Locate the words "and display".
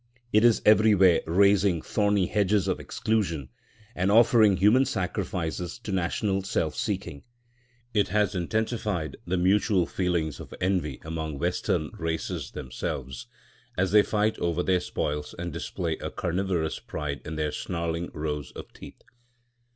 15.37-15.97